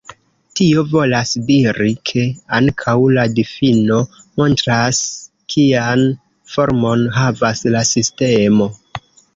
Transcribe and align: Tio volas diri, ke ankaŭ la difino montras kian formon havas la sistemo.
Tio 0.59 0.83
volas 0.93 1.33
diri, 1.49 1.89
ke 2.11 2.23
ankaŭ 2.61 2.95
la 3.17 3.27
difino 3.41 4.01
montras 4.43 5.05
kian 5.57 6.05
formon 6.57 7.07
havas 7.21 7.67
la 7.77 7.87
sistemo. 7.97 8.75